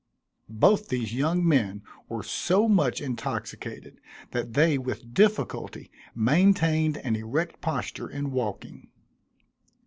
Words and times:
Both 0.49 0.87
these 0.87 1.13
young 1.13 1.47
men 1.47 1.83
were 2.09 2.23
so 2.23 2.67
much 2.67 3.01
intoxicated 3.01 4.01
that 4.31 4.53
they 4.53 4.79
with 4.79 5.13
difficulty 5.13 5.91
maintained 6.15 6.97
an 6.97 7.15
erect 7.15 7.61
posture 7.61 8.09
in 8.09 8.31
walking. 8.31 8.89